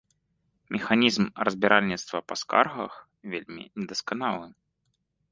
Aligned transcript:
Механізм 0.75 1.25
разбіральніцтва 1.49 2.17
па 2.29 2.37
скаргах 2.41 2.93
вельмі 3.33 3.63
недасканалы. 3.83 4.47